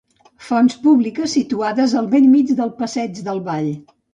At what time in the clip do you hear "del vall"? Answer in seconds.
3.29-3.71